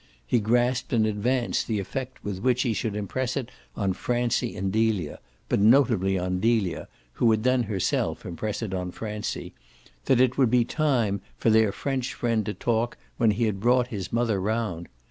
He 0.25 0.39
grasped 0.39 0.93
in 0.93 1.05
advance 1.05 1.63
the 1.63 1.77
effect 1.77 2.23
with 2.23 2.39
which 2.39 2.63
he 2.63 2.73
should 2.73 2.95
impress 2.95 3.37
it 3.37 3.51
on 3.75 3.93
Francie 3.93 4.55
and 4.57 4.71
Delia 4.71 5.19
but 5.47 5.59
notably 5.59 6.17
on 6.17 6.39
Delia, 6.39 6.87
who 7.13 7.27
would 7.27 7.43
then 7.43 7.61
herself 7.61 8.25
impress 8.25 8.63
it 8.63 8.73
on 8.73 8.89
Francie 8.89 9.53
that 10.05 10.19
it 10.19 10.39
would 10.39 10.49
be 10.49 10.65
time 10.65 11.21
for 11.37 11.51
their 11.51 11.71
French 11.71 12.15
friend 12.15 12.43
to 12.47 12.53
talk 12.55 12.97
when 13.17 13.29
he 13.29 13.43
had 13.43 13.59
brought 13.59 13.89
his 13.89 14.11
mother 14.11 14.39
round. 14.41 14.89